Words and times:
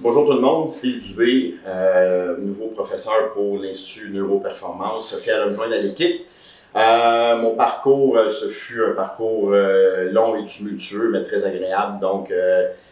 Bonjour 0.00 0.26
tout 0.26 0.34
le 0.34 0.40
monde, 0.40 0.72
Steve 0.72 1.00
Dubé, 1.00 1.56
euh, 1.66 2.36
nouveau 2.38 2.68
professeur 2.68 3.32
pour 3.32 3.58
l'Institut 3.58 4.10
Neuroperformance, 4.10 5.18
fier 5.18 5.44
de 5.44 5.50
me 5.50 5.56
joindre 5.56 5.74
à 5.74 5.78
l'équipe. 5.78 6.24
Euh, 6.76 7.36
mon 7.38 7.56
parcours, 7.56 8.16
euh, 8.16 8.30
ce 8.30 8.46
fut 8.46 8.80
un 8.80 8.92
parcours 8.92 9.50
long 9.50 10.36
et 10.36 10.46
tumultueux, 10.46 11.10
mais 11.10 11.24
très 11.24 11.44
agréable. 11.44 11.98
Donc, 11.98 12.32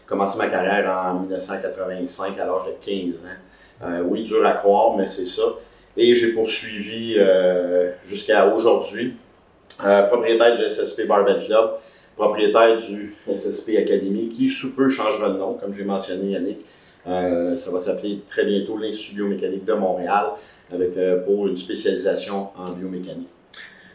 commencé 0.05 0.37
ma 0.37 0.49
carrière 0.49 0.91
en 0.91 1.21
1985 1.21 2.41
à 2.41 2.45
l'âge 2.45 2.67
de 2.67 2.85
15 2.85 3.25
ans. 3.25 4.03
Oui, 4.07 4.25
dur 4.25 4.45
à 4.45 4.55
croire, 4.55 4.97
mais 4.97 5.07
c'est 5.07 5.27
ça. 5.27 5.45
Et 5.97 6.13
j'ai 6.17 6.33
poursuivi 6.33 7.21
jusqu'à 8.05 8.53
aujourd'hui. 8.53 9.15
Propriétaire 9.79 10.57
du 10.57 10.69
SSP 10.69 11.07
Barbell 11.07 11.41
Club, 11.41 11.71
propriétaire 12.17 12.77
du 12.79 13.15
SSP 13.33 13.77
Academy, 13.79 14.29
qui 14.29 14.51
sous 14.51 14.75
peu 14.75 14.89
changera 14.89 15.29
de 15.29 15.39
nom, 15.39 15.55
comme 15.55 15.73
j'ai 15.73 15.85
mentionné 15.85 16.33
Yannick. 16.33 16.59
Euh, 17.09 17.57
ça 17.57 17.71
va 17.71 17.81
s'appeler 17.81 18.23
très 18.29 18.45
bientôt 18.45 18.77
l'Institut 18.77 19.17
biomécanique 19.17 19.65
de 19.65 19.73
Montréal, 19.75 20.27
avec 20.73 20.97
euh, 20.97 21.25
pour 21.25 21.47
une 21.47 21.57
spécialisation 21.57 22.49
en 22.57 22.73
biomécanique. 22.73 23.29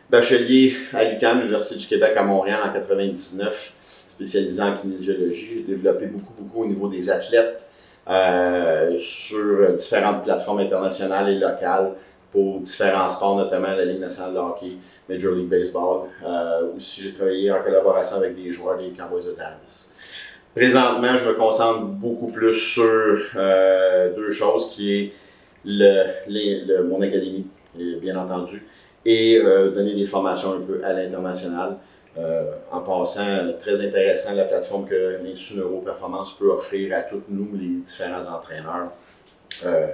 Bachelier 0.09 0.75
à 0.93 1.03
l'UQAM, 1.05 1.39
l'Université 1.39 1.79
du 1.79 1.87
Québec 1.87 2.13
à 2.17 2.23
Montréal 2.23 2.59
en 2.65 2.71
99, 2.71 3.75
spécialisé 4.09 4.61
en 4.61 4.75
kinésiologie. 4.75 5.49
J'ai 5.55 5.63
développé 5.63 6.05
beaucoup, 6.07 6.33
beaucoup 6.37 6.63
au 6.63 6.67
niveau 6.67 6.87
des 6.89 7.09
athlètes 7.09 7.65
euh, 8.09 8.97
sur 8.99 9.73
différentes 9.73 10.23
plateformes 10.23 10.59
internationales 10.59 11.29
et 11.29 11.39
locales 11.39 11.93
pour 12.31 12.59
différents 12.61 13.09
sports, 13.09 13.35
notamment 13.35 13.67
la 13.67 13.85
Ligue 13.85 13.99
nationale 13.99 14.33
de 14.33 14.39
hockey, 14.39 14.77
Major 15.09 15.33
League 15.33 15.49
Baseball. 15.49 16.07
Euh, 16.23 16.75
aussi, 16.75 17.01
j'ai 17.03 17.13
travaillé 17.13 17.51
en 17.51 17.61
collaboration 17.61 18.17
avec 18.17 18.35
des 18.35 18.51
joueurs 18.51 18.77
des 18.77 18.91
Cowboys 18.91 19.25
de 19.25 19.35
Dallas. 19.35 19.91
Présentement, 20.55 21.15
je 21.17 21.25
me 21.29 21.33
concentre 21.33 21.85
beaucoup 21.85 22.27
plus 22.27 22.53
sur 22.53 23.21
euh, 23.35 24.13
deux 24.13 24.31
choses, 24.31 24.69
qui 24.69 24.93
est 24.93 25.13
mon 26.83 27.01
académie, 27.01 27.47
et 27.79 27.95
bien 27.95 28.17
entendu, 28.17 28.67
et 29.05 29.37
euh, 29.37 29.71
donner 29.71 29.95
des 29.95 30.05
formations 30.05 30.53
un 30.53 30.59
peu 30.59 30.83
à 30.83 30.91
l'international. 30.93 31.77
Euh, 32.17 32.51
en 32.69 32.81
passant, 32.81 33.21
euh, 33.25 33.53
très 33.57 33.85
intéressant 33.87 34.35
la 34.35 34.43
plateforme 34.43 34.85
que 34.85 35.19
l'Institut 35.23 35.59
Neuroperformance 35.59 36.37
peut 36.37 36.49
offrir 36.49 36.93
à 36.97 37.01
tous 37.03 37.21
nous, 37.29 37.49
les 37.53 37.79
différents 37.79 38.35
entraîneurs, 38.35 38.91
euh, 39.65 39.87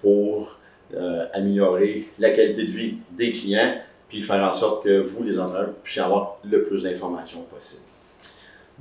pour 0.00 0.58
euh, 0.94 1.26
améliorer 1.32 2.08
la 2.18 2.30
qualité 2.30 2.64
de 2.64 2.70
vie 2.72 2.98
des 3.12 3.30
clients, 3.30 3.76
puis 4.08 4.22
faire 4.22 4.42
en 4.42 4.52
sorte 4.52 4.82
que 4.82 4.98
vous, 4.98 5.22
les 5.22 5.38
entraîneurs, 5.38 5.74
puissiez 5.84 6.02
avoir 6.02 6.38
le 6.42 6.64
plus 6.64 6.82
d'informations 6.82 7.42
possible. 7.42 7.91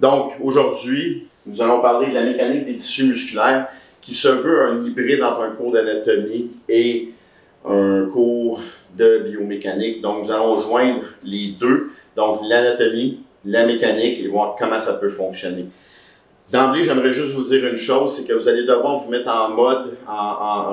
Donc, 0.01 0.33
aujourd'hui, 0.41 1.27
nous 1.45 1.61
allons 1.61 1.79
parler 1.79 2.07
de 2.09 2.13
la 2.15 2.23
mécanique 2.23 2.65
des 2.65 2.75
tissus 2.75 3.05
musculaires 3.05 3.67
qui 4.01 4.15
se 4.15 4.27
veut 4.27 4.63
un 4.65 4.83
hybride 4.83 5.21
entre 5.21 5.41
un 5.41 5.51
cours 5.51 5.71
d'anatomie 5.71 6.49
et 6.67 7.09
un 7.63 8.05
cours 8.11 8.59
de 8.97 9.19
biomécanique. 9.19 10.01
Donc, 10.01 10.25
nous 10.25 10.31
allons 10.31 10.59
joindre 10.59 11.01
les 11.23 11.49
deux, 11.59 11.91
donc 12.15 12.39
l'anatomie, 12.49 13.19
la 13.45 13.65
mécanique 13.67 14.19
et 14.23 14.27
voir 14.27 14.55
comment 14.57 14.79
ça 14.79 14.93
peut 14.95 15.09
fonctionner. 15.09 15.67
D'emblée, 16.51 16.83
j'aimerais 16.83 17.13
juste 17.13 17.31
vous 17.33 17.43
dire 17.43 17.65
une 17.67 17.77
chose, 17.77 18.15
c'est 18.15 18.27
que 18.27 18.33
vous 18.33 18.49
allez 18.49 18.63
devoir 18.63 18.99
vous 19.03 19.09
mettre 19.09 19.29
en 19.33 19.49
mode, 19.49 19.95
en, 20.07 20.11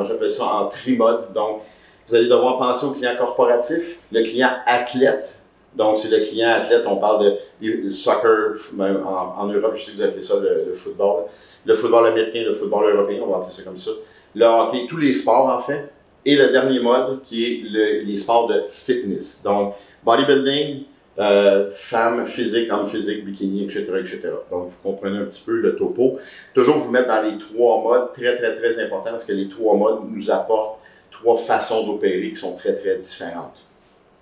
en- 0.01 0.05
j'appelle 0.05 0.31
ça 0.31 0.45
en 0.45 0.67
tri-mode. 0.67 1.33
Donc, 1.35 1.61
vous 2.09 2.15
allez 2.15 2.29
devoir 2.29 2.59
penser 2.59 2.87
au 2.87 2.91
client 2.93 3.13
corporatif, 3.19 4.01
le 4.11 4.23
client 4.23 4.51
athlète. 4.67 5.39
Donc, 5.75 5.99
c'est 5.99 6.09
le 6.09 6.19
client 6.25 6.49
athlète, 6.49 6.85
on 6.87 6.97
parle 6.97 7.37
de, 7.61 7.91
soccer, 7.91 8.57
même 8.75 9.03
en, 9.07 9.47
Europe, 9.47 9.75
je 9.75 9.85
sais 9.85 9.93
que 9.93 9.97
vous 9.97 10.03
appelez 10.03 10.23
ça 10.23 10.35
le, 10.41 10.75
football. 10.75 11.25
Le 11.65 11.77
football 11.77 12.07
américain, 12.07 12.43
le 12.45 12.55
football 12.55 12.93
européen, 12.95 13.21
on 13.25 13.31
va 13.31 13.39
appeler 13.39 13.55
ça 13.55 13.63
comme 13.63 13.79
ça. 13.79 13.91
Le 14.35 14.45
hockey, 14.45 14.87
tous 14.89 14.97
les 14.97 15.13
sports 15.13 15.49
en 15.49 15.61
fait. 15.61 15.91
Et 16.25 16.37
le 16.37 16.49
dernier 16.49 16.81
mode 16.81 17.23
qui 17.23 17.45
est 17.45 17.63
le- 17.65 18.05
les 18.05 18.17
sports 18.17 18.49
de 18.49 18.65
fitness. 18.71 19.43
Donc, 19.45 19.75
bodybuilding, 20.05 20.83
euh, 21.19 21.71
femmes, 21.73 22.27
physique, 22.27 22.73
hommes 22.73 22.89
physique, 22.89 23.25
bikini, 23.25 23.65
etc., 23.65 23.87
etc. 23.99 24.21
Donc, 24.51 24.69
vous 24.69 24.79
comprenez 24.83 25.19
un 25.19 25.25
petit 25.25 25.43
peu 25.45 25.57
le 25.61 25.77
topo. 25.77 26.19
Toujours 26.55 26.79
vous 26.79 26.91
mettre 26.91 27.09
dans 27.09 27.23
les 27.23 27.39
trois 27.39 27.83
modes, 27.83 28.13
très, 28.13 28.37
très, 28.37 28.55
très 28.57 28.85
important 28.85 29.11
parce 29.11 29.25
que 29.25 29.33
les 29.33 29.49
trois 29.49 29.75
modes 29.75 30.01
nous 30.09 30.31
apportent 30.31 30.79
trois 31.11 31.37
façons 31.37 31.87
d'opérer 31.87 32.31
qui 32.31 32.37
sont 32.37 32.55
très, 32.55 32.75
très 32.75 32.97
différentes. 32.97 33.57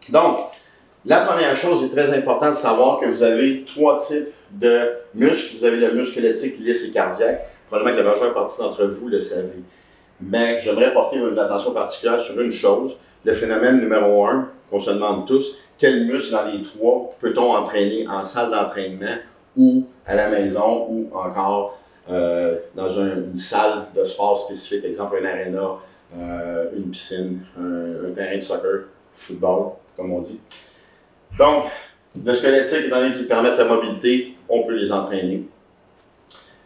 Donc, 0.08 0.38
la 1.06 1.20
première 1.20 1.56
chose 1.56 1.84
est 1.84 1.88
très 1.90 2.12
important 2.16 2.50
de 2.50 2.54
savoir 2.56 2.98
que 3.00 3.06
vous 3.06 3.22
avez 3.22 3.64
trois 3.64 3.98
types 3.98 4.28
de 4.50 4.90
muscles. 5.14 5.56
Vous 5.58 5.64
avez 5.64 5.76
le 5.76 5.92
muscle 5.92 6.18
squelettique, 6.20 6.58
lisse 6.58 6.88
et 6.88 6.92
cardiaque. 6.92 7.46
Probablement 7.68 7.96
que 7.96 8.02
la 8.02 8.10
majeure 8.12 8.34
partie 8.34 8.60
d'entre 8.60 8.84
vous 8.86 9.08
le 9.08 9.20
savez. 9.20 9.62
Mais 10.20 10.60
j'aimerais 10.62 10.92
porter 10.92 11.16
une 11.18 11.38
attention 11.38 11.72
particulière 11.72 12.20
sur 12.20 12.40
une 12.40 12.52
chose, 12.52 12.96
le 13.24 13.34
phénomène 13.34 13.80
numéro 13.80 14.24
un 14.26 14.48
qu'on 14.70 14.80
se 14.80 14.90
demande 14.90 15.26
tous, 15.26 15.58
quel 15.78 16.06
muscle 16.06 16.32
dans 16.32 16.46
les 16.46 16.62
trois 16.62 17.14
peut-on 17.20 17.54
entraîner 17.54 18.06
en 18.08 18.24
salle 18.24 18.50
d'entraînement 18.50 19.16
ou 19.56 19.84
à 20.06 20.14
la 20.14 20.28
maison 20.30 20.86
ou 20.88 21.08
encore 21.12 21.78
euh, 22.10 22.56
dans 22.74 22.98
un- 23.00 23.16
une 23.16 23.36
salle 23.36 23.86
de 23.94 24.04
sport 24.04 24.38
spécifique, 24.38 24.84
exemple 24.84 25.16
un 25.22 25.26
aréna, 25.26 25.70
euh, 26.18 26.70
une 26.76 26.88
piscine, 26.90 27.40
un 27.58 28.10
terrain 28.14 28.36
de 28.36 28.40
soccer, 28.40 28.84
football, 29.14 29.72
comme 29.96 30.12
on 30.12 30.20
dit. 30.20 30.40
Donc, 31.38 31.64
le 32.24 32.34
squelettique, 32.34 32.86
étant 32.86 33.00
donné 33.00 33.14
qu'ils 33.14 33.28
permettent 33.28 33.58
la 33.58 33.64
mobilité, 33.64 34.34
on 34.48 34.62
peut 34.62 34.74
les 34.74 34.90
entraîner. 34.92 35.44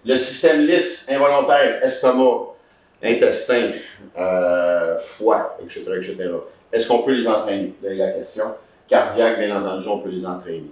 Le 0.05 0.17
système 0.17 0.61
lisse, 0.67 1.09
involontaire, 1.11 1.85
estomac, 1.85 2.55
intestin, 3.03 3.71
euh, 4.19 4.99
foie, 5.01 5.59
etc., 5.63 5.83
etc. 5.97 6.31
Est-ce 6.73 6.87
qu'on 6.87 7.03
peut 7.03 7.13
les 7.13 7.27
entraîner? 7.27 7.75
Là 7.83 7.95
la 7.95 8.11
question. 8.13 8.45
Cardiaque, 8.89 9.39
bien 9.39 9.55
entendu, 9.57 9.87
on 9.89 9.99
peut 9.99 10.09
les 10.11 10.25
entraîner. 10.27 10.71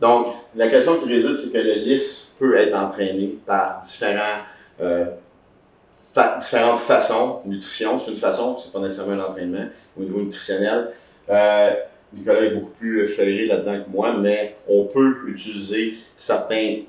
Donc, 0.00 0.34
la 0.56 0.68
question 0.68 0.96
qui 0.98 1.08
réside, 1.08 1.36
c'est 1.36 1.52
que 1.52 1.58
le 1.64 1.74
lisse 1.74 2.34
peut 2.38 2.56
être 2.56 2.74
entraîné 2.74 3.38
par 3.46 3.82
différents, 3.82 4.40
euh, 4.80 5.04
fa- 6.14 6.38
différentes 6.38 6.80
façons. 6.80 7.40
Nutrition, 7.44 7.98
c'est 8.00 8.10
une 8.10 8.16
façon, 8.16 8.58
c'est 8.58 8.72
pas 8.72 8.80
nécessairement 8.80 9.22
un 9.22 9.28
entraînement 9.28 9.66
au 9.98 10.02
niveau 10.02 10.20
nutritionnel. 10.20 10.90
Euh, 11.30 11.70
Nicolas 12.14 12.42
est 12.42 12.50
beaucoup 12.50 12.72
plus 12.78 13.08
ferré 13.08 13.46
là-dedans 13.46 13.84
que 13.84 13.90
moi, 13.90 14.12
mais 14.18 14.56
on 14.68 14.84
peut 14.84 15.16
utiliser 15.28 15.94
certaines 16.16 16.84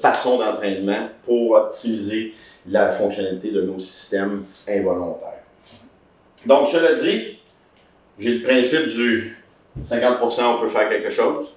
façons 0.00 0.38
d'entraînement 0.38 1.08
pour 1.24 1.52
optimiser 1.52 2.34
la 2.66 2.92
fonctionnalité 2.92 3.50
de 3.50 3.62
nos 3.62 3.80
systèmes 3.80 4.44
involontaires. 4.68 5.42
Donc, 6.46 6.68
cela 6.68 6.94
dit, 6.94 7.40
j'ai 8.18 8.38
le 8.38 8.42
principe 8.42 8.88
du 8.88 9.36
50% 9.82 10.42
on 10.44 10.60
peut 10.60 10.68
faire 10.68 10.88
quelque 10.88 11.10
chose, 11.10 11.54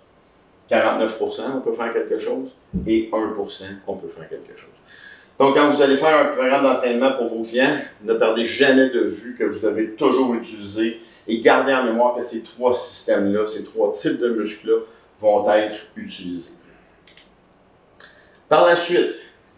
49% 0.71 1.41
on 1.57 1.61
peut 1.61 1.73
faire 1.73 1.93
quelque 1.93 2.17
chose, 2.17 2.49
et 2.87 3.09
1% 3.11 3.63
on 3.87 3.95
peut 3.95 4.07
faire 4.07 4.29
quelque 4.29 4.57
chose. 4.57 4.69
Donc, 5.39 5.55
quand 5.55 5.71
vous 5.71 5.81
allez 5.81 5.97
faire 5.97 6.17
un 6.17 6.35
programme 6.35 6.63
d'entraînement 6.63 7.11
pour 7.13 7.29
vos 7.29 7.43
clients, 7.43 7.77
ne 8.03 8.13
perdez 8.13 8.45
jamais 8.45 8.89
de 8.89 9.01
vue 9.01 9.35
que 9.37 9.43
vous 9.43 9.59
devez 9.59 9.91
toujours 9.91 10.33
utiliser 10.33 11.01
et 11.27 11.41
garder 11.41 11.73
en 11.73 11.83
mémoire 11.83 12.15
que 12.15 12.23
ces 12.23 12.43
trois 12.43 12.73
systèmes-là, 12.73 13.47
ces 13.47 13.63
trois 13.63 13.91
types 13.91 14.19
de 14.19 14.29
muscles-là 14.29 14.79
vont 15.19 15.49
être 15.51 15.75
utilisés. 15.95 16.53
Par 18.49 18.65
la 18.65 18.75
suite, 18.75 19.13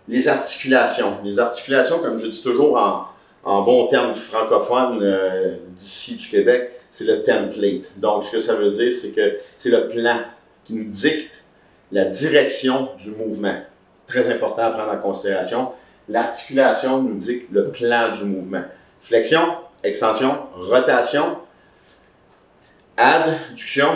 les 0.07 0.27
articulations. 0.27 1.17
Les 1.23 1.39
articulations, 1.39 1.99
comme 1.99 2.17
je 2.19 2.27
dis 2.27 2.43
toujours 2.43 2.77
en, 2.77 3.05
en 3.43 3.61
bon 3.61 3.87
terme 3.87 4.13
francophone 4.13 4.99
euh, 5.01 5.55
d'ici 5.77 6.15
du 6.15 6.27
Québec, 6.27 6.71
c'est 6.91 7.05
le 7.05 7.23
template. 7.23 7.97
Donc, 7.97 8.25
ce 8.25 8.33
que 8.33 8.39
ça 8.39 8.55
veut 8.55 8.69
dire, 8.69 8.93
c'est 8.93 9.13
que 9.13 9.37
c'est 9.57 9.71
le 9.71 9.87
plan 9.87 10.19
qui 10.63 10.73
nous 10.73 10.89
dicte 10.89 11.43
la 11.91 12.05
direction 12.05 12.89
du 12.97 13.11
mouvement. 13.11 13.55
Très 14.05 14.31
important 14.31 14.63
à 14.63 14.71
prendre 14.71 14.91
en 14.91 14.97
considération. 14.97 15.71
L'articulation 16.09 17.01
nous 17.01 17.15
dicte 17.15 17.47
le 17.51 17.69
plan 17.69 18.11
du 18.15 18.25
mouvement. 18.25 18.63
Flexion, 19.01 19.41
extension, 19.83 20.37
rotation, 20.55 21.37
adduction 23.03 23.87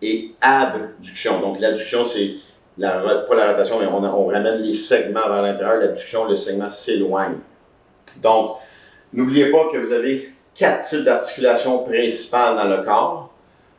et 0.00 0.30
abduction. 0.40 1.40
Donc, 1.40 1.60
l'adduction, 1.60 2.04
c'est 2.04 2.34
pas 2.80 3.34
la 3.36 3.50
rotation, 3.50 3.78
mais 3.78 3.86
on, 3.86 4.26
ramène 4.26 4.62
les 4.62 4.74
segments 4.74 5.28
vers 5.28 5.42
l'intérieur. 5.42 5.78
L'abduction, 5.80 6.28
le 6.28 6.36
segment 6.36 6.70
s'éloigne. 6.70 7.36
Donc, 8.22 8.56
n'oubliez 9.12 9.50
pas 9.50 9.68
que 9.72 9.78
vous 9.78 9.92
avez 9.92 10.32
quatre 10.54 10.84
types 10.88 11.04
d'articulations 11.04 11.78
principales 11.84 12.56
dans 12.56 12.68
le 12.68 12.82
corps. 12.84 13.32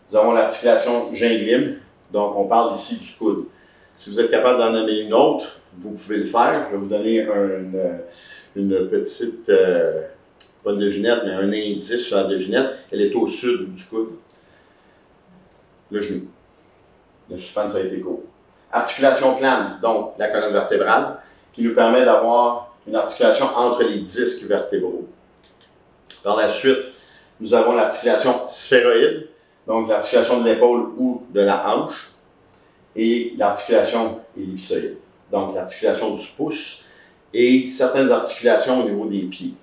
Nous 0.10 0.18
avons 0.18 0.34
l'articulation 0.34 1.14
gingline, 1.14 1.80
donc 2.12 2.36
on 2.38 2.46
parle 2.46 2.76
ici 2.76 2.98
du 3.00 3.18
coude. 3.18 3.46
Si 3.96 4.12
vous 4.12 4.20
êtes 4.20 4.30
capable 4.30 4.60
d'en 4.60 4.72
nommer 4.72 5.00
une 5.00 5.14
autre, 5.14 5.60
vous 5.80 5.92
pouvez 5.92 6.18
le 6.18 6.26
faire. 6.26 6.66
Je 6.68 6.72
vais 6.74 6.78
vous 6.78 6.86
donner 6.88 7.22
un- 7.24 7.60
une, 7.60 8.00
une 8.56 8.88
petite, 8.90 9.50
euh, 9.50 10.02
pas 10.64 10.72
une 10.72 10.80
devinette, 10.80 11.22
mais 11.26 11.32
un 11.32 11.48
indice 11.52 11.98
sur 12.06 12.18
la 12.18 12.26
devinette. 12.26 12.72
Elle 12.92 13.02
est 13.02 13.14
au 13.16 13.28
sud 13.28 13.74
du 13.74 13.84
coude. 13.86 14.10
Le 15.92 16.02
genou. 16.02 16.28
Le 17.30 17.38
suspense 17.38 17.76
a 17.76 17.82
été 17.82 18.00
court. 18.00 18.24
Articulation 18.72 19.36
plane, 19.36 19.80
donc 19.82 20.14
la 20.18 20.28
colonne 20.30 20.54
vertébrale, 20.54 21.20
qui 21.54 21.64
nous 21.64 21.74
permet 21.74 22.04
d'avoir 22.04 22.76
une 22.88 22.96
articulation 22.96 23.46
entre 23.56 23.84
les 23.84 24.00
disques 24.00 24.44
vertébraux. 24.44 25.08
Par 26.24 26.38
la 26.38 26.50
suite, 26.50 26.78
nous 27.40 27.54
avons 27.54 27.74
l'articulation 27.74 28.48
sphéroïde, 28.50 29.28
donc 29.68 29.90
l'articulation 29.90 30.42
de 30.42 30.50
l'épaule 30.50 30.90
ou 30.98 31.24
de 31.32 31.42
la 31.42 31.68
hanche, 31.68 32.12
et 32.96 33.34
l'articulation 33.38 34.22
ellipsoïde, 34.38 34.98
donc 35.32 35.56
l'articulation 35.56 36.16
du 36.16 36.26
pouce 36.36 36.86
et 37.34 37.70
certaines 37.70 38.12
articulations 38.12 38.82
au 38.82 38.90
niveau 38.90 39.06
des 39.06 39.24
pieds. 39.24 39.54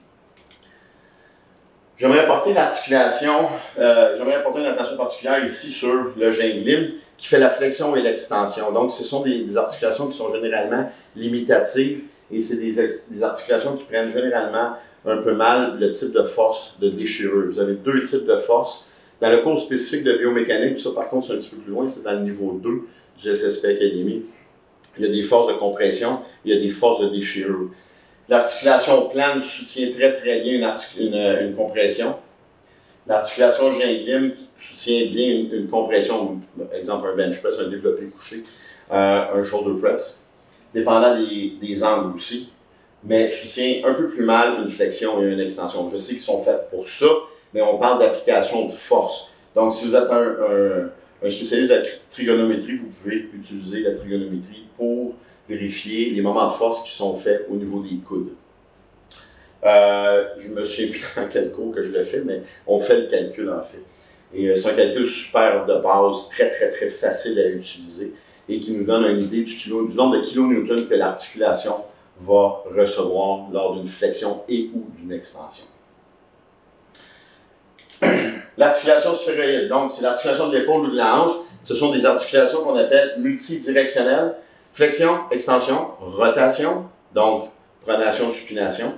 J'aimerais 2.03 2.19
apporter 2.19 2.53
l'articulation, 2.53 3.47
euh, 3.79 4.17
j'aimerais 4.17 4.35
apporter 4.35 4.59
une 4.59 4.67
attention 4.67 4.97
particulière 4.97 5.45
ici 5.45 5.71
sur 5.71 6.11
le 6.19 6.33
ginglim 6.33 6.95
qui 7.17 7.29
fait 7.29 7.39
la 7.39 7.49
flexion 7.49 7.95
et 7.95 8.03
l'extension. 8.03 8.73
Donc, 8.73 8.91
ce 8.91 9.05
sont 9.05 9.23
des, 9.23 9.57
articulations 9.57 10.09
qui 10.09 10.19
sont 10.19 10.35
généralement 10.35 10.91
limitatives 11.15 12.01
et 12.33 12.41
c'est 12.41 12.57
des, 12.57 12.75
des, 13.09 13.23
articulations 13.23 13.77
qui 13.77 13.85
prennent 13.85 14.11
généralement 14.11 14.73
un 15.07 15.19
peu 15.19 15.33
mal 15.33 15.79
le 15.79 15.93
type 15.93 16.13
de 16.13 16.25
force 16.25 16.81
de 16.81 16.89
déchirure. 16.89 17.53
Vous 17.53 17.61
avez 17.61 17.75
deux 17.75 18.03
types 18.03 18.27
de 18.27 18.39
forces. 18.39 18.89
Dans 19.21 19.31
le 19.31 19.37
cours 19.37 19.61
spécifique 19.61 20.03
de 20.03 20.15
biomécanique, 20.15 20.81
ça 20.81 20.91
par 20.91 21.09
contre 21.09 21.29
c'est 21.29 21.35
un 21.35 21.37
petit 21.37 21.51
peu 21.51 21.59
plus 21.59 21.73
loin, 21.73 21.89
c'est 21.89 22.03
dans 22.03 22.15
le 22.15 22.23
niveau 22.23 22.59
2 22.61 22.71
du 23.23 23.33
SSP 23.33 23.67
Academy. 23.67 24.25
Il 24.99 25.07
y 25.07 25.09
a 25.09 25.13
des 25.13 25.23
forces 25.23 25.55
de 25.55 25.57
compression, 25.57 26.19
il 26.45 26.53
y 26.53 26.59
a 26.59 26.61
des 26.61 26.71
forces 26.71 27.01
de 27.03 27.11
déchirure. 27.11 27.69
L'articulation 28.33 29.11
plane 29.11 29.43
soutient 29.43 29.93
très 29.93 30.17
très 30.19 30.41
bien 30.41 30.75
une, 30.99 31.15
une, 31.15 31.55
compression. 31.55 32.17
L'articulation 33.07 33.79
ginglim 33.79 34.33
soutient 34.57 35.11
bien 35.11 35.45
une, 35.53 35.69
compression, 35.69 36.41
exemple 36.73 37.09
un 37.13 37.15
bench 37.15 37.43
press, 37.43 37.57
un 37.61 37.69
développé 37.69 38.07
couché, 38.07 38.43
euh, 38.91 39.35
un 39.35 39.45
shoulder 39.45 39.79
press, 39.79 40.27
dépendant 40.73 41.15
des, 41.15 41.59
des 41.61 41.85
angles 41.85 42.17
aussi 42.17 42.51
mais 43.05 43.31
soutient 43.31 43.83
un 43.85 43.93
peu 43.93 44.09
plus 44.09 44.25
mal 44.25 44.63
une 44.63 44.71
flexion 44.71 45.23
et 45.23 45.27
une 45.27 45.41
extension. 45.41 45.91
Je 45.91 45.99
sais 45.99 46.15
qu'ils 46.15 46.23
sont 46.23 46.43
faits 46.43 46.71
pour 46.71 46.89
ça, 46.89 47.07
mais 47.53 47.61
on 47.61 47.77
parle 47.77 47.99
d'application 47.99 48.65
de 48.65 48.73
force. 48.73 49.35
Donc, 49.55 49.75
si 49.75 49.89
vous 49.89 49.95
êtes 49.95 50.09
un, 50.11 50.89
un, 51.23 51.31
spécialiste 51.31 51.71
de 51.71 51.75
la 51.75 51.83
trigonométrie, 52.09 52.77
vous 52.77 52.89
pouvez 52.89 53.29
utiliser 53.35 53.81
la 53.81 53.93
trigonométrie 53.93 54.65
pour 54.79 55.17
vérifier 55.53 56.11
les 56.11 56.23
moments 56.23 56.47
de 56.47 56.53
force 56.53 56.83
qui 56.83 56.91
sont 56.91 57.17
faits 57.17 57.47
au 57.51 57.57
niveau 57.57 57.83
des 57.83 57.97
coudes. 57.97 58.33
Euh, 59.65 60.25
je 60.39 60.49
me 60.49 60.65
souviens 60.65 60.91
plus 60.91 61.05
dans 61.17 61.29
quel 61.29 61.53
cours 61.53 61.75
que 61.75 61.83
je 61.83 61.93
le 61.93 62.03
fais, 62.03 62.23
mais 62.25 62.43
on 62.67 62.81
fait 62.81 63.03
le 63.03 63.07
calcul 63.07 63.51
en 63.51 63.63
fait. 63.63 63.83
Et 64.35 64.49
euh, 64.49 64.57
c'est 64.57 64.71
un 64.71 64.75
calcul 64.75 65.07
super 65.07 65.67
de 65.67 65.75
base, 65.75 66.29
très 66.31 66.49
très 66.49 66.71
très 66.71 66.89
facile 66.89 67.39
à 67.39 67.49
utiliser 67.49 68.15
et 68.49 68.61
qui 68.61 68.73
nous 68.73 68.85
donne 68.85 69.05
une 69.07 69.23
idée 69.25 69.45
du, 69.45 69.55
du 69.55 69.71
nombre 69.71 70.17
de 70.17 70.23
kilonewtons 70.23 70.87
que 70.89 70.95
l'articulation 70.95 71.77
va 72.21 72.63
recevoir 72.77 73.51
lors 73.53 73.77
d'une 73.77 73.89
flexion 73.89 74.43
et 74.49 74.71
ou 74.75 74.87
d'une 74.97 75.13
extension. 75.13 75.67
L'articulation 78.59 79.15
sphéroïde, 79.15 79.69
donc 79.69 79.93
c'est 79.95 80.03
l'articulation 80.03 80.49
de 80.49 80.59
l'épaule 80.59 80.87
ou 80.87 80.91
de 80.91 80.97
la 80.97 81.21
hanche. 81.21 81.33
Ce 81.63 81.75
sont 81.75 81.91
des 81.91 82.05
articulations 82.05 82.63
qu'on 82.63 82.77
appelle 82.77 83.15
multidirectionnelles. 83.19 84.35
Flexion, 84.73 85.31
extension, 85.31 85.91
rotation, 86.01 86.87
donc 87.15 87.51
pronation, 87.81 88.33
supination. 88.33 88.95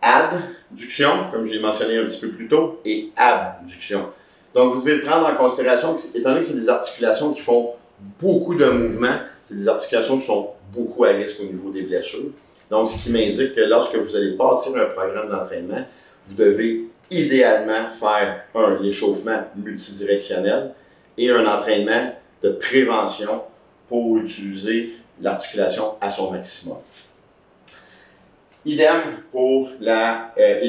Adduction, 0.00 1.30
comme 1.32 1.44
j'ai 1.44 1.60
mentionné 1.60 1.98
un 1.98 2.04
petit 2.04 2.20
peu 2.20 2.28
plus 2.28 2.48
tôt, 2.48 2.80
et 2.84 3.10
abduction. 3.16 4.10
Donc 4.54 4.74
vous 4.74 4.80
devez 4.80 5.00
prendre 5.00 5.26
en 5.26 5.34
considération, 5.34 5.96
étant 6.14 6.30
donné 6.30 6.40
que 6.40 6.46
c'est 6.46 6.54
des 6.54 6.68
articulations 6.68 7.32
qui 7.32 7.40
font 7.40 7.74
beaucoup 8.20 8.54
de 8.54 8.66
mouvements, 8.66 9.18
c'est 9.42 9.56
des 9.56 9.68
articulations 9.68 10.18
qui 10.18 10.26
sont 10.26 10.50
beaucoup 10.72 11.04
à 11.04 11.08
risque 11.08 11.40
au 11.40 11.44
niveau 11.44 11.70
des 11.70 11.82
blessures. 11.82 12.30
Donc, 12.70 12.88
ce 12.88 13.02
qui 13.02 13.10
m'indique 13.10 13.54
que 13.54 13.60
lorsque 13.60 13.94
vous 13.94 14.16
allez 14.16 14.32
bâtir 14.32 14.74
un 14.76 14.86
programme 14.86 15.28
d'entraînement, 15.28 15.84
vous 16.26 16.34
devez 16.34 16.84
idéalement 17.10 17.90
faire 17.92 18.44
un 18.54 18.80
l'échauffement 18.80 19.44
multidirectionnel 19.56 20.72
et 21.18 21.30
un 21.30 21.46
entraînement 21.46 22.14
de 22.42 22.50
prévention 22.50 23.42
pour 23.88 24.18
utiliser 24.18 24.96
l'articulation 25.20 25.94
à 26.00 26.10
son 26.10 26.30
maximum. 26.30 26.78
Idem 28.66 29.00
pour 29.30 29.68
la 29.80 30.32
euh, 30.38 30.60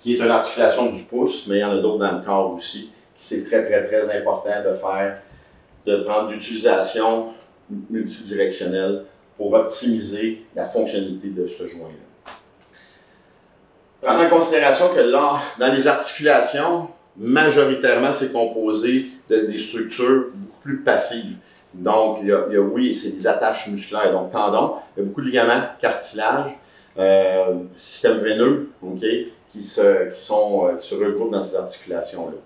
qui 0.00 0.14
est 0.14 0.18
une 0.18 0.30
articulation 0.30 0.90
du 0.92 1.02
pouce, 1.04 1.46
mais 1.46 1.58
il 1.58 1.60
y 1.60 1.64
en 1.64 1.70
a 1.70 1.78
d'autres 1.78 1.98
dans 1.98 2.18
le 2.18 2.24
corps 2.24 2.52
aussi. 2.52 2.90
C'est 3.16 3.44
très, 3.44 3.64
très, 3.64 3.86
très 3.86 4.16
important 4.16 4.62
de 4.64 4.74
faire, 4.74 5.22
de 5.86 5.96
prendre 6.02 6.30
l'utilisation 6.32 7.32
multidirectionnel 7.88 9.04
pour 9.36 9.52
optimiser 9.52 10.44
la 10.54 10.64
fonctionnalité 10.64 11.28
de 11.28 11.46
ce 11.46 11.66
joint-là. 11.66 12.32
Prenons 14.02 14.26
en 14.26 14.28
considération 14.28 14.88
que 14.88 15.00
là, 15.00 15.40
dans 15.58 15.72
les 15.72 15.86
articulations, 15.86 16.88
majoritairement, 17.16 18.12
c'est 18.12 18.32
composé 18.32 19.06
de 19.30 19.46
des 19.46 19.58
structures 19.58 20.30
beaucoup 20.34 20.60
plus 20.62 20.80
passives. 20.80 21.36
Donc, 21.74 22.18
il 22.22 22.28
y 22.28 22.32
a, 22.32 22.60
oui, 22.60 22.94
c'est 22.94 23.10
des 23.10 23.26
attaches 23.26 23.68
musculaires, 23.68 24.12
donc 24.12 24.30
tendons, 24.30 24.76
il 24.96 25.00
y 25.00 25.02
a 25.02 25.06
beaucoup 25.06 25.22
de 25.22 25.26
ligaments, 25.26 25.62
cartilage, 25.80 26.58
euh, 26.98 27.54
système 27.76 28.18
veineux, 28.18 28.70
OK, 28.82 29.00
qui 29.50 29.62
se, 29.62 30.10
sont, 30.12 30.66
euh, 30.66 30.76
qui 30.76 30.88
se 30.88 30.94
regroupent 30.94 31.32
dans 31.32 31.42
ces 31.42 31.56
articulations-là. 31.56 32.36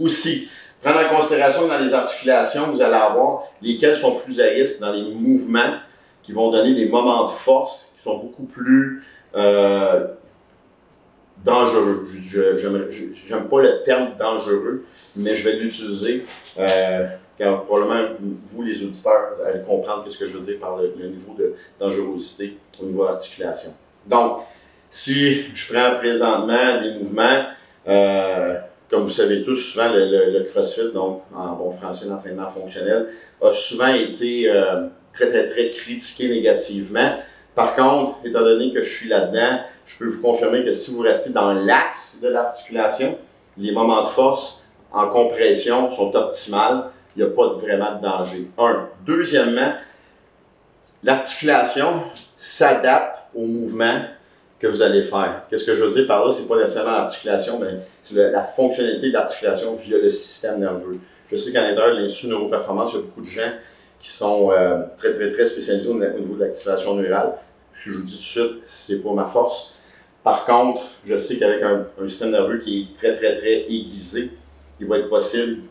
Aussi, 0.00 0.48
Prendre 0.82 1.00
en 1.00 1.16
considération 1.16 1.64
que 1.64 1.68
dans 1.68 1.78
les 1.80 1.92
articulations, 1.92 2.72
vous 2.72 2.80
allez 2.80 2.94
avoir 2.94 3.44
lesquelles 3.60 3.96
sont 3.96 4.14
plus 4.16 4.40
à 4.40 4.44
risque 4.44 4.80
dans 4.80 4.92
les 4.92 5.02
mouvements 5.02 5.74
qui 6.22 6.32
vont 6.32 6.52
donner 6.52 6.74
des 6.74 6.88
moments 6.88 7.24
de 7.26 7.30
force 7.30 7.94
qui 7.96 8.04
sont 8.04 8.18
beaucoup 8.18 8.44
plus 8.44 9.02
euh, 9.34 10.06
dangereux. 11.44 12.06
Je 12.08 13.34
n'aime 13.34 13.48
pas 13.48 13.60
le 13.60 13.82
terme 13.82 14.10
dangereux, 14.18 14.84
mais 15.16 15.34
je 15.34 15.48
vais 15.48 15.56
l'utiliser 15.56 16.26
euh, 16.58 17.06
car 17.38 17.64
probablement 17.64 18.16
vous, 18.50 18.62
les 18.62 18.84
auditeurs, 18.84 19.34
allez 19.46 19.62
comprendre 19.62 20.04
ce 20.08 20.18
que 20.18 20.26
je 20.26 20.36
veux 20.36 20.44
dire 20.44 20.58
par 20.58 20.76
le, 20.76 20.88
niveau 20.88 21.34
de 21.38 21.54
dangerosité 21.78 22.58
au 22.82 22.86
niveau 22.86 23.04
de 23.04 23.08
l'articulation. 23.08 23.70
Donc, 24.06 24.40
si 24.90 25.54
je 25.54 25.72
prends 25.72 25.98
présentement 25.98 26.80
des 26.82 26.94
mouvements, 26.98 27.44
euh, 27.86 28.54
comme 28.90 29.04
vous 29.04 29.10
savez 29.10 29.44
tous, 29.44 29.56
souvent 29.56 29.88
le, 29.92 30.42
CrossFit, 30.50 30.92
donc 30.92 31.22
en 31.34 31.54
bon 31.54 31.70
français, 31.72 32.06
l'entraînement 32.08 32.50
fonctionnel, 32.50 33.08
a 33.40 33.52
souvent 33.52 33.92
été 33.94 34.50
euh, 34.50 34.86
très, 35.12 35.28
très, 35.28 35.48
très 35.48 35.70
critiqué 35.70 36.28
négativement. 36.28 37.16
Par 37.54 37.76
contre, 37.76 38.18
étant 38.24 38.40
donné 38.40 38.72
que 38.72 38.82
je 38.82 38.90
suis 38.90 39.08
là-dedans, 39.08 39.60
je 39.86 39.98
peux 39.98 40.08
vous 40.08 40.22
confirmer 40.22 40.64
que 40.64 40.72
si 40.72 40.94
vous 40.94 41.02
restez 41.02 41.30
dans 41.30 41.52
l'axe 41.52 42.20
de 42.22 42.28
l'articulation, 42.28 43.16
les 43.56 43.72
moments 43.72 44.02
de 44.02 44.08
force 44.08 44.64
en 44.92 45.08
compression 45.08 45.92
sont 45.92 46.14
optimales. 46.14 46.84
Il 47.16 47.24
n'y 47.24 47.30
a 47.30 47.32
pas 47.32 47.48
vraiment 47.54 47.96
de 47.96 48.02
danger. 48.02 48.50
Un. 48.58 48.88
Deuxièmement, 49.04 49.72
l'articulation 51.02 52.02
s'adapte 52.36 53.18
au 53.34 53.44
mouvement 53.44 54.00
que 54.58 54.66
vous 54.66 54.82
allez 54.82 55.02
faire. 55.02 55.42
Qu'est-ce 55.48 55.64
que 55.64 55.74
je 55.74 55.82
veux 55.82 55.90
dire 55.90 56.06
par 56.06 56.26
là? 56.26 56.32
C'est 56.32 56.48
pas 56.48 56.56
nécessairement 56.56 56.92
l'articulation, 56.92 57.58
mais 57.60 57.78
c'est 58.02 58.30
la 58.30 58.42
fonctionnalité 58.42 59.08
de 59.08 59.12
l'articulation 59.12 59.76
via 59.76 59.98
le 59.98 60.10
système 60.10 60.60
nerveux. 60.60 60.98
Je 61.30 61.36
sais 61.36 61.52
qu'à 61.52 61.62
l'intérieur 61.62 61.96
de 61.96 62.02
l'Institut 62.02 62.28
Neuroperformance, 62.28 62.92
il 62.92 62.96
y 62.96 62.98
a 62.98 63.02
beaucoup 63.02 63.20
de 63.22 63.30
gens 63.30 63.52
qui 64.00 64.10
sont 64.10 64.50
euh, 64.52 64.82
très, 64.96 65.14
très, 65.14 65.32
très 65.32 65.46
spécialisés 65.46 65.88
au 65.88 65.94
niveau 65.94 66.34
de 66.34 66.40
l'activation 66.40 66.94
neurale. 66.94 67.34
je 67.74 67.92
vous 67.92 68.02
dis 68.02 68.14
tout 68.14 68.18
de 68.18 68.24
suite, 68.24 68.62
c'est 68.64 69.02
pas 69.02 69.12
ma 69.12 69.26
force. 69.26 69.74
Par 70.24 70.44
contre, 70.44 70.82
je 71.06 71.16
sais 71.16 71.38
qu'avec 71.38 71.62
un, 71.62 71.86
un, 72.00 72.08
système 72.08 72.32
nerveux 72.32 72.58
qui 72.58 72.82
est 72.82 72.98
très, 72.98 73.16
très, 73.16 73.38
très 73.38 73.62
aiguisé, 73.62 74.32
il 74.80 74.86
va 74.86 74.98
être 74.98 75.08
possible 75.08 75.62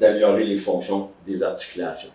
d'améliorer 0.00 0.44
les 0.44 0.58
fonctions 0.58 1.10
des 1.26 1.42
articulations. 1.42 2.10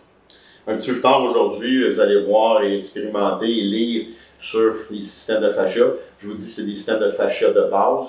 Un 0.66 0.76
petit 0.76 0.88
peu 0.88 0.92
plus 0.94 1.02
tard 1.02 1.22
aujourd'hui, 1.24 1.92
vous 1.92 2.00
allez 2.00 2.22
voir 2.22 2.62
et 2.62 2.78
expérimenter 2.78 3.46
et 3.46 3.62
lire 3.62 4.06
sur 4.38 4.76
les 4.90 5.02
systèmes 5.02 5.42
de 5.42 5.52
fascia. 5.52 5.84
Je 6.18 6.26
vous 6.26 6.34
dis, 6.34 6.42
c'est 6.42 6.64
des 6.64 6.74
systèmes 6.74 7.00
de 7.00 7.10
fascia 7.10 7.50
de 7.50 7.62
base. 7.70 8.08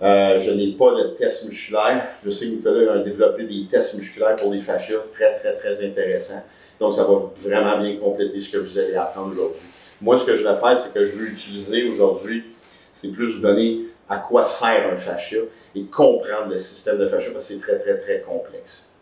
Euh, 0.00 0.38
je 0.38 0.52
n'ai 0.52 0.72
pas 0.72 0.94
de 0.94 1.08
test 1.18 1.48
musculaire. 1.48 2.06
Je 2.24 2.30
sais 2.30 2.46
que 2.46 2.50
Nicolas 2.52 2.92
a 2.92 2.98
développé 2.98 3.44
des 3.44 3.66
tests 3.68 3.96
musculaires 3.96 4.36
pour 4.36 4.52
les 4.52 4.60
fascias 4.60 5.04
très, 5.12 5.38
très, 5.40 5.54
très 5.56 5.84
intéressants. 5.84 6.44
Donc, 6.78 6.94
ça 6.94 7.02
va 7.02 7.32
vraiment 7.40 7.78
bien 7.78 7.96
compléter 7.96 8.40
ce 8.40 8.52
que 8.52 8.58
vous 8.58 8.78
allez 8.78 8.94
apprendre 8.94 9.32
aujourd'hui. 9.32 9.60
Moi, 10.00 10.16
ce 10.16 10.24
que 10.24 10.36
je 10.36 10.44
vais 10.44 10.54
faire, 10.54 10.78
c'est 10.78 10.94
que 10.94 11.04
je 11.04 11.12
veux 11.12 11.28
utiliser 11.28 11.88
aujourd'hui, 11.90 12.44
c'est 12.94 13.08
plus 13.08 13.34
vous 13.34 13.40
donner 13.40 13.86
à 14.08 14.18
quoi 14.18 14.46
sert 14.46 14.92
un 14.92 14.96
fascia 14.96 15.40
et 15.74 15.84
comprendre 15.84 16.48
le 16.50 16.56
système 16.56 16.98
de 16.98 17.08
fascia 17.08 17.32
parce 17.32 17.48
que 17.48 17.54
c'est 17.54 17.60
très, 17.60 17.78
très, 17.78 17.98
très 17.98 18.20
complexe. 18.20 18.94